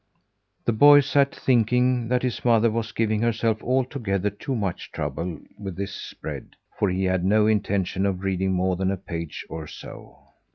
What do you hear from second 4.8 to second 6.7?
trouble with this spread;